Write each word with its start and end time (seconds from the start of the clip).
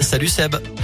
Salut 0.00 0.28
Seb. 0.28 0.75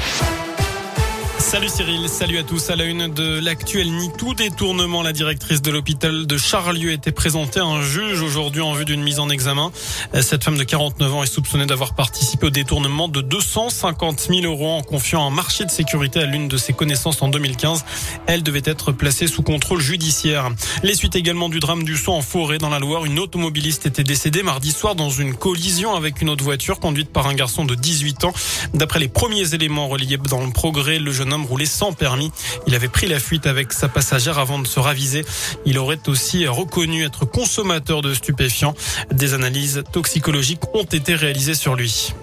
Salut 1.42 1.68
Cyril, 1.68 2.08
salut 2.08 2.38
à 2.38 2.44
tous. 2.44 2.70
À 2.70 2.76
la 2.76 2.84
une 2.84 3.08
de 3.08 3.40
l'actuel 3.40 3.88
tout 4.16 4.32
détournement, 4.32 5.02
la 5.02 5.12
directrice 5.12 5.60
de 5.60 5.72
l'hôpital 5.72 6.24
de 6.26 6.38
Charlieu 6.38 6.92
était 6.92 7.10
présentée 7.10 7.58
à 7.58 7.64
un 7.64 7.82
juge 7.82 8.22
aujourd'hui 8.22 8.62
en 8.62 8.72
vue 8.72 8.84
d'une 8.84 9.02
mise 9.02 9.18
en 9.18 9.28
examen. 9.28 9.72
Cette 10.20 10.44
femme 10.44 10.56
de 10.56 10.62
49 10.62 11.14
ans 11.14 11.22
est 11.22 11.26
soupçonnée 11.26 11.66
d'avoir 11.66 11.94
participé 11.94 12.46
au 12.46 12.50
détournement 12.50 13.08
de 13.08 13.20
250 13.20 14.28
000 14.30 14.40
euros 14.44 14.70
en 14.70 14.82
confiant 14.82 15.26
un 15.26 15.30
marché 15.30 15.64
de 15.64 15.70
sécurité 15.70 16.20
à 16.20 16.26
l'une 16.26 16.46
de 16.46 16.56
ses 16.56 16.72
connaissances 16.72 17.20
en 17.20 17.28
2015. 17.28 17.84
Elle 18.26 18.44
devait 18.44 18.62
être 18.64 18.92
placée 18.92 19.26
sous 19.26 19.42
contrôle 19.42 19.80
judiciaire. 19.80 20.48
Les 20.84 20.94
suites 20.94 21.16
également 21.16 21.48
du 21.48 21.58
drame 21.58 21.82
du 21.82 21.96
saut 21.96 22.12
en 22.12 22.22
forêt 22.22 22.58
dans 22.58 22.70
la 22.70 22.78
Loire. 22.78 23.04
Une 23.04 23.18
automobiliste 23.18 23.84
était 23.84 24.04
décédée 24.04 24.44
mardi 24.44 24.70
soir 24.70 24.94
dans 24.94 25.10
une 25.10 25.34
collision 25.34 25.94
avec 25.96 26.22
une 26.22 26.30
autre 26.30 26.44
voiture 26.44 26.78
conduite 26.78 27.10
par 27.10 27.26
un 27.26 27.34
garçon 27.34 27.64
de 27.64 27.74
18 27.74 28.24
ans. 28.24 28.32
D'après 28.74 29.00
les 29.00 29.08
premiers 29.08 29.54
éléments 29.54 29.88
reliés 29.88 30.18
dans 30.30 30.44
le 30.44 30.52
progrès, 30.52 31.00
le 31.00 31.12
jeune 31.12 31.31
homme 31.32 31.46
roulé 31.46 31.66
sans 31.66 31.92
permis. 31.92 32.30
Il 32.66 32.74
avait 32.74 32.88
pris 32.88 33.08
la 33.08 33.18
fuite 33.18 33.46
avec 33.46 33.72
sa 33.72 33.88
passagère 33.88 34.38
avant 34.38 34.58
de 34.58 34.66
se 34.66 34.78
raviser. 34.78 35.24
Il 35.66 35.78
aurait 35.78 36.08
aussi 36.08 36.46
reconnu 36.46 37.04
être 37.04 37.24
consommateur 37.24 38.02
de 38.02 38.14
stupéfiants. 38.14 38.74
Des 39.10 39.34
analyses 39.34 39.82
toxicologiques 39.92 40.62
ont 40.74 40.84
été 40.84 41.14
réalisées 41.14 41.54
sur 41.54 41.74
lui. 41.74 42.14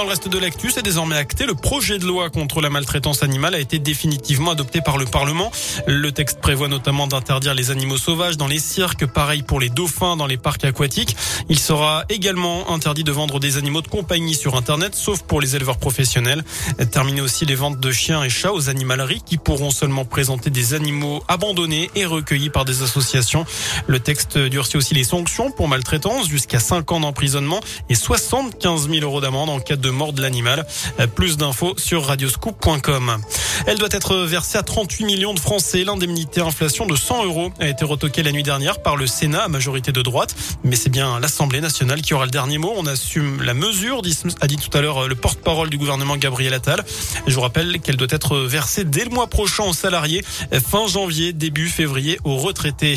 Dans 0.00 0.06
le 0.06 0.12
reste 0.12 0.30
de 0.30 0.38
l'actu, 0.38 0.70
c'est 0.70 0.82
désormais 0.82 1.16
acté. 1.16 1.44
Le 1.44 1.54
projet 1.54 1.98
de 1.98 2.06
loi 2.06 2.30
contre 2.30 2.62
la 2.62 2.70
maltraitance 2.70 3.22
animale 3.22 3.54
a 3.54 3.58
été 3.58 3.78
définitivement 3.78 4.52
adopté 4.52 4.80
par 4.80 4.96
le 4.96 5.04
Parlement. 5.04 5.52
Le 5.86 6.10
texte 6.10 6.40
prévoit 6.40 6.68
notamment 6.68 7.06
d'interdire 7.06 7.52
les 7.52 7.70
animaux 7.70 7.98
sauvages 7.98 8.38
dans 8.38 8.46
les 8.46 8.60
cirques, 8.60 9.04
pareil 9.04 9.42
pour 9.42 9.60
les 9.60 9.68
dauphins 9.68 10.16
dans 10.16 10.26
les 10.26 10.38
parcs 10.38 10.64
aquatiques. 10.64 11.14
Il 11.50 11.58
sera 11.58 12.06
également 12.08 12.72
interdit 12.72 13.04
de 13.04 13.12
vendre 13.12 13.40
des 13.40 13.58
animaux 13.58 13.82
de 13.82 13.88
compagnie 13.88 14.34
sur 14.34 14.56
Internet, 14.56 14.94
sauf 14.94 15.20
pour 15.20 15.38
les 15.38 15.54
éleveurs 15.54 15.76
professionnels. 15.76 16.44
Terminer 16.90 17.20
aussi 17.20 17.44
les 17.44 17.54
ventes 17.54 17.78
de 17.78 17.92
chiens 17.92 18.24
et 18.24 18.30
chats 18.30 18.54
aux 18.54 18.70
animaleries 18.70 19.20
qui 19.20 19.36
pourront 19.36 19.70
seulement 19.70 20.06
présenter 20.06 20.48
des 20.48 20.72
animaux 20.72 21.22
abandonnés 21.28 21.90
et 21.94 22.06
recueillis 22.06 22.48
par 22.48 22.64
des 22.64 22.80
associations. 22.80 23.44
Le 23.86 24.00
texte 24.00 24.38
durcit 24.38 24.78
aussi 24.78 24.94
les 24.94 25.04
sanctions 25.04 25.50
pour 25.50 25.68
maltraitance 25.68 26.26
jusqu'à 26.26 26.58
5 26.58 26.90
ans 26.90 27.00
d'emprisonnement 27.00 27.60
et 27.90 27.94
75 27.94 28.88
000 28.88 29.04
euros 29.04 29.20
d'amende 29.20 29.50
en 29.50 29.60
cas 29.60 29.76
de 29.76 29.89
mort 29.90 30.12
de 30.12 30.22
l'animal. 30.22 30.66
Plus 31.14 31.36
d'infos 31.36 31.74
sur 31.76 32.06
radioscoop.com. 32.06 33.18
Elle 33.66 33.78
doit 33.78 33.88
être 33.92 34.16
versée 34.16 34.58
à 34.58 34.62
38 34.62 35.04
millions 35.04 35.34
de 35.34 35.40
Français. 35.40 35.84
L'indemnité 35.84 36.40
inflation 36.40 36.86
de 36.86 36.96
100 36.96 37.24
euros 37.24 37.52
a 37.60 37.68
été 37.68 37.84
retoquée 37.84 38.22
la 38.22 38.32
nuit 38.32 38.42
dernière 38.42 38.82
par 38.82 38.96
le 38.96 39.06
Sénat 39.06 39.44
à 39.44 39.48
majorité 39.48 39.92
de 39.92 40.02
droite. 40.02 40.34
Mais 40.64 40.76
c'est 40.76 40.90
bien 40.90 41.20
l'Assemblée 41.20 41.60
nationale 41.60 42.02
qui 42.02 42.14
aura 42.14 42.24
le 42.24 42.30
dernier 42.30 42.58
mot. 42.58 42.72
On 42.76 42.86
assume 42.86 43.42
la 43.42 43.54
mesure, 43.54 44.02
a 44.40 44.46
dit 44.46 44.56
tout 44.56 44.76
à 44.76 44.80
l'heure 44.80 45.08
le 45.08 45.14
porte-parole 45.14 45.70
du 45.70 45.78
gouvernement 45.78 46.16
Gabriel 46.16 46.54
Attal. 46.54 46.84
Je 47.26 47.34
vous 47.34 47.40
rappelle 47.40 47.80
qu'elle 47.80 47.96
doit 47.96 48.08
être 48.10 48.38
versée 48.38 48.84
dès 48.84 49.04
le 49.04 49.10
mois 49.10 49.26
prochain 49.26 49.64
aux 49.64 49.72
salariés, 49.72 50.24
fin 50.66 50.86
janvier, 50.86 51.32
début 51.32 51.68
février 51.68 52.18
aux 52.24 52.36
retraités. 52.36 52.96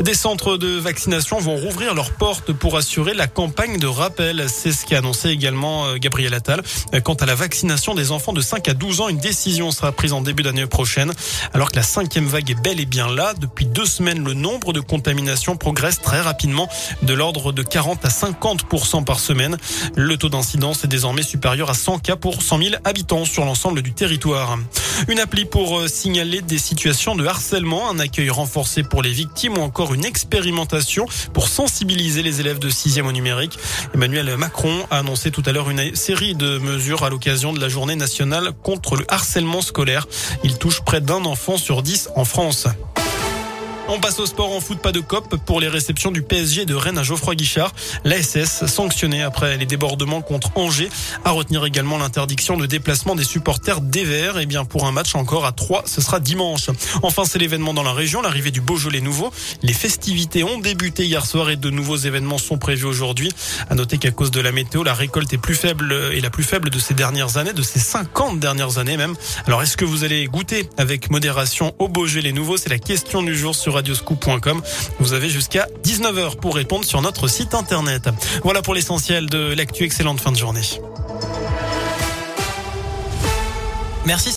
Des 0.00 0.14
centres 0.14 0.56
de 0.56 0.78
vaccination 0.78 1.38
vont 1.38 1.56
rouvrir 1.56 1.94
leurs 1.94 2.12
portes 2.12 2.52
pour 2.52 2.76
assurer 2.76 3.14
la 3.14 3.26
campagne 3.26 3.78
de 3.78 3.86
rappel. 3.86 4.46
C'est 4.48 4.72
ce 4.72 4.86
qu'a 4.86 4.98
annoncé 4.98 5.28
également 5.28 5.86
euh, 5.86 5.96
Gabriel 5.96 6.34
Attal. 6.34 6.62
Quant 7.04 7.14
à 7.14 7.26
la 7.26 7.34
vaccination 7.34 7.94
des 7.94 8.10
enfants 8.10 8.32
de 8.32 8.40
5 8.40 8.68
à 8.68 8.74
12 8.74 9.00
ans, 9.00 9.08
une 9.08 9.18
décision 9.18 9.70
sera 9.70 9.92
prise 9.92 10.12
en 10.12 10.20
début 10.20 10.42
d'année 10.42 10.66
prochaine. 10.66 11.12
Alors 11.52 11.70
que 11.70 11.76
la 11.76 11.82
cinquième 11.82 12.26
vague 12.26 12.50
est 12.50 12.60
bel 12.60 12.80
et 12.80 12.86
bien 12.86 13.12
là, 13.12 13.34
depuis 13.38 13.66
deux 13.66 13.86
semaines, 13.86 14.24
le 14.24 14.34
nombre 14.34 14.72
de 14.72 14.80
contaminations 14.80 15.56
progresse 15.56 16.00
très 16.00 16.20
rapidement, 16.20 16.68
de 17.02 17.14
l'ordre 17.14 17.52
de 17.52 17.62
40 17.62 18.04
à 18.04 18.08
50% 18.08 19.04
par 19.04 19.20
semaine. 19.20 19.56
Le 19.94 20.16
taux 20.16 20.28
d'incidence 20.28 20.84
est 20.84 20.88
désormais 20.88 21.22
supérieur 21.22 21.70
à 21.70 21.74
100 21.74 21.98
cas 21.98 22.16
pour 22.16 22.42
100 22.42 22.58
000 22.58 22.74
habitants 22.84 23.24
sur 23.24 23.44
l'ensemble 23.44 23.82
du 23.82 23.92
territoire. 23.92 24.58
Une 25.08 25.18
appli 25.18 25.44
pour 25.44 25.80
euh, 25.80 25.88
signaler 25.88 26.42
des 26.42 26.58
situations 26.58 27.14
de 27.16 27.26
harcèlement, 27.26 27.90
un 27.90 27.98
accueil 27.98 28.30
renforcé 28.30 28.82
pour 28.82 29.02
les 29.02 29.10
victimes 29.10 29.58
ou 29.58 29.60
encore 29.60 29.81
une 29.90 30.04
expérimentation 30.04 31.06
pour 31.32 31.48
sensibiliser 31.48 32.22
les 32.22 32.40
élèves 32.40 32.60
de 32.60 32.70
6e 32.70 33.02
au 33.02 33.12
numérique. 33.12 33.58
Emmanuel 33.94 34.36
Macron 34.36 34.86
a 34.90 34.98
annoncé 34.98 35.30
tout 35.32 35.42
à 35.44 35.52
l'heure 35.52 35.70
une 35.70 35.96
série 35.96 36.34
de 36.34 36.58
mesures 36.58 37.02
à 37.02 37.10
l'occasion 37.10 37.52
de 37.52 37.60
la 37.60 37.68
journée 37.68 37.96
nationale 37.96 38.52
contre 38.62 38.96
le 38.96 39.04
harcèlement 39.08 39.62
scolaire. 39.62 40.06
Il 40.44 40.58
touche 40.58 40.82
près 40.82 41.00
d'un 41.00 41.24
enfant 41.24 41.58
sur 41.58 41.82
dix 41.82 42.08
en 42.14 42.24
France. 42.24 42.68
On 43.94 44.00
passe 44.00 44.18
au 44.20 44.24
sport 44.24 44.50
en 44.52 44.60
foot, 44.60 44.78
pas 44.78 44.90
de 44.90 45.00
cop 45.00 45.36
pour 45.44 45.60
les 45.60 45.68
réceptions 45.68 46.10
du 46.10 46.22
PSG 46.22 46.64
de 46.64 46.74
Rennes 46.74 46.96
à 46.96 47.02
Geoffroy 47.02 47.34
Guichard. 47.34 47.74
L'ASS 48.04 48.64
sanctionné 48.64 49.22
après 49.22 49.58
les 49.58 49.66
débordements 49.66 50.22
contre 50.22 50.50
Angers. 50.54 50.88
À 51.26 51.30
retenir 51.30 51.62
également 51.66 51.98
l'interdiction 51.98 52.56
de 52.56 52.64
déplacement 52.64 53.14
des 53.14 53.22
supporters 53.22 53.82
des 53.82 54.04
Verts. 54.04 54.38
Et 54.38 54.44
eh 54.44 54.46
bien 54.46 54.64
pour 54.64 54.86
un 54.86 54.92
match 54.92 55.14
encore 55.14 55.44
à 55.44 55.52
3, 55.52 55.82
ce 55.84 56.00
sera 56.00 56.20
dimanche. 56.20 56.70
Enfin, 57.02 57.24
c'est 57.26 57.38
l'événement 57.38 57.74
dans 57.74 57.82
la 57.82 57.92
région, 57.92 58.22
l'arrivée 58.22 58.50
du 58.50 58.62
Beaujolais 58.62 59.02
nouveau. 59.02 59.30
Les 59.60 59.74
festivités 59.74 60.42
ont 60.42 60.58
débuté 60.58 61.04
hier 61.04 61.26
soir 61.26 61.50
et 61.50 61.56
de 61.56 61.68
nouveaux 61.68 61.98
événements 61.98 62.38
sont 62.38 62.56
prévus 62.56 62.86
aujourd'hui. 62.86 63.30
À 63.68 63.74
noter 63.74 63.98
qu'à 63.98 64.10
cause 64.10 64.30
de 64.30 64.40
la 64.40 64.52
météo, 64.52 64.84
la 64.84 64.94
récolte 64.94 65.30
est 65.34 65.38
plus 65.38 65.54
faible 65.54 65.94
et 66.14 66.22
la 66.22 66.30
plus 66.30 66.44
faible 66.44 66.70
de 66.70 66.78
ces 66.78 66.94
dernières 66.94 67.36
années, 67.36 67.52
de 67.52 67.62
ces 67.62 67.78
50 67.78 68.40
dernières 68.40 68.78
années 68.78 68.96
même. 68.96 69.16
Alors 69.46 69.62
est-ce 69.62 69.76
que 69.76 69.84
vous 69.84 70.02
allez 70.02 70.24
goûter 70.28 70.66
avec 70.78 71.10
modération 71.10 71.74
au 71.78 71.88
Beaujolais 71.88 72.32
nouveau? 72.32 72.56
C'est 72.56 72.70
la 72.70 72.78
question 72.78 73.22
du 73.22 73.36
jour 73.36 73.54
sur 73.54 73.81
Vous 74.98 75.12
avez 75.12 75.28
jusqu'à 75.28 75.66
19h 75.84 76.36
pour 76.36 76.54
répondre 76.54 76.84
sur 76.84 77.02
notre 77.02 77.28
site 77.28 77.54
internet. 77.54 78.08
Voilà 78.44 78.62
pour 78.62 78.74
l'essentiel 78.74 79.28
de 79.28 79.52
l'actu. 79.54 79.84
Excellente 79.84 80.20
fin 80.20 80.32
de 80.32 80.36
journée. 80.36 80.62
Merci. 84.04 84.30